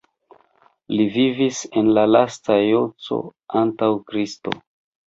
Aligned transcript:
Li 0.93 1.05
vivis 1.17 1.59
en 1.83 1.93
la 1.99 2.07
lasta 2.17 2.59
jc 2.65 3.23
antaŭ 3.65 3.93
Kristo. 4.11 4.61